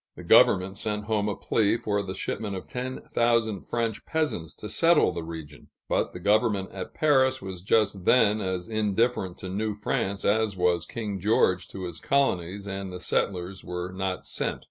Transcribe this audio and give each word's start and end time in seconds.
The 0.15 0.23
governor 0.23 0.73
sent 0.73 1.03
home 1.05 1.29
a 1.29 1.35
plea 1.35 1.77
for 1.77 2.01
the 2.01 2.15
shipment 2.15 2.55
of 2.55 2.65
ten 2.65 3.01
thousand 3.03 3.67
French 3.67 4.03
peasants 4.03 4.55
to 4.55 4.67
settle 4.67 5.11
the 5.11 5.21
region; 5.21 5.67
but 5.87 6.11
the 6.11 6.19
government 6.19 6.71
at 6.71 6.95
Paris 6.95 7.39
was 7.39 7.61
just 7.61 8.03
then 8.05 8.41
as 8.41 8.67
indifferent 8.67 9.37
to 9.37 9.47
New 9.49 9.75
France 9.75 10.25
as 10.25 10.57
was 10.57 10.87
King 10.87 11.19
George 11.19 11.67
to 11.67 11.83
his 11.83 11.99
colonies, 11.99 12.67
and 12.67 12.91
the 12.91 12.99
settlers 12.99 13.63
were 13.63 13.91
not 13.91 14.25
sent. 14.25 14.59